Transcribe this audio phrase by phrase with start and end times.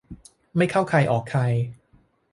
[0.57, 1.41] ไม่เข้าใครออกใคร